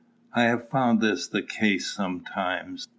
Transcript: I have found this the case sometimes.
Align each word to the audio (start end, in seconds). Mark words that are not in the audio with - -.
I 0.33 0.45
have 0.45 0.67
found 0.69 0.99
this 0.99 1.27
the 1.27 1.43
case 1.43 1.85
sometimes. 1.93 2.87